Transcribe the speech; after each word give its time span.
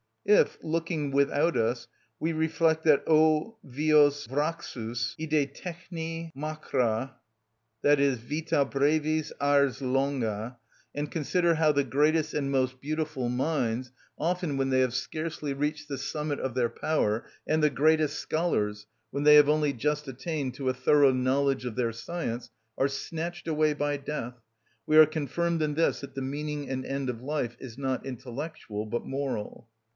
If, 0.25 0.57
looking 0.63 1.11
without 1.11 1.55
us, 1.57 1.87
we 2.19 2.31
reflect 2.33 2.83
that 2.85 3.05
ὁ 3.05 3.55
βιος 3.65 4.27
βραχυς, 4.29 5.15
ἡ 5.19 5.29
δε 5.29 5.45
τεχνη 5.45 6.31
μακρα 6.35 7.11
(vita 7.83 8.65
brevis, 8.65 9.31
ars 9.39 9.81
longa), 9.81 10.57
and 10.95 11.11
consider 11.11 11.55
how 11.55 11.71
the 11.71 11.83
greatest 11.83 12.33
and 12.33 12.51
most 12.51 12.81
beautiful 12.81 13.29
minds, 13.29 13.91
often 14.17 14.57
when 14.57 14.69
they 14.69 14.79
have 14.79 14.93
scarcely 14.95 15.53
reached 15.53 15.87
the 15.87 15.99
summit 15.99 16.39
of 16.39 16.55
their 16.55 16.69
power, 16.69 17.25
and 17.45 17.61
the 17.61 17.69
greatest 17.69 18.19
scholars, 18.19 18.87
when 19.11 19.23
they 19.23 19.35
have 19.35 19.49
only 19.49 19.73
just 19.73 20.07
attained 20.07 20.55
to 20.55 20.69
a 20.69 20.73
thorough 20.73 21.11
knowledge 21.13 21.65
of 21.65 21.75
their 21.75 21.91
science, 21.91 22.49
are 22.75 22.87
snatched 22.87 23.47
away 23.47 23.73
by 23.73 23.97
death, 23.97 24.41
we 24.87 24.97
are 24.97 25.05
confirmed 25.07 25.61
in 25.61 25.75
this, 25.75 26.01
that 26.01 26.15
the 26.15 26.21
meaning 26.23 26.69
and 26.69 26.85
end 26.85 27.07
of 27.09 27.21
life 27.21 27.55
is 27.59 27.77
not 27.77 28.03
intellectual 28.05 28.85
but 28.87 29.05
moral. 29.05 29.67